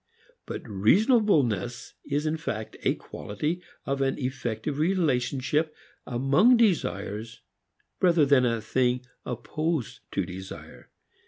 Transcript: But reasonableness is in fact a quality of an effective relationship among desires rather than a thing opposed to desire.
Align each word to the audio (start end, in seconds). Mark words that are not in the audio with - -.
But 0.47 0.67
reasonableness 0.67 1.93
is 2.03 2.25
in 2.25 2.37
fact 2.37 2.75
a 2.81 2.95
quality 2.95 3.61
of 3.85 4.01
an 4.01 4.17
effective 4.17 4.79
relationship 4.79 5.75
among 6.07 6.57
desires 6.57 7.41
rather 8.01 8.25
than 8.25 8.43
a 8.43 8.61
thing 8.61 9.05
opposed 9.27 9.99
to 10.13 10.25
desire. 10.25 10.89